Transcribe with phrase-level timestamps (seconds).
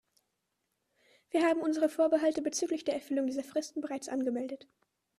[1.29, 4.67] Wir haben unsere Vorbehalte bezüglich der Erfüllung dieser Fristen bereits angemeldet.